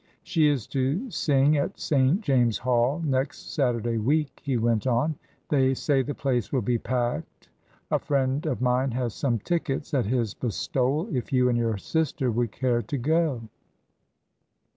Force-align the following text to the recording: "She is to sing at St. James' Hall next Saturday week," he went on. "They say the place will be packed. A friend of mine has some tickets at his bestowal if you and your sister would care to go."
"She 0.23 0.47
is 0.47 0.65
to 0.69 1.11
sing 1.11 1.57
at 1.57 1.79
St. 1.79 2.21
James' 2.21 2.57
Hall 2.57 3.03
next 3.05 3.53
Saturday 3.53 3.99
week," 3.99 4.41
he 4.43 4.57
went 4.57 4.87
on. 4.87 5.13
"They 5.49 5.75
say 5.75 6.01
the 6.01 6.15
place 6.15 6.51
will 6.51 6.63
be 6.63 6.79
packed. 6.79 7.49
A 7.91 7.99
friend 7.99 8.47
of 8.47 8.61
mine 8.61 8.89
has 8.93 9.13
some 9.13 9.37
tickets 9.37 9.93
at 9.93 10.07
his 10.07 10.33
bestowal 10.33 11.07
if 11.15 11.31
you 11.31 11.49
and 11.49 11.57
your 11.59 11.77
sister 11.77 12.31
would 12.31 12.51
care 12.51 12.81
to 12.81 12.97
go." 12.97 13.41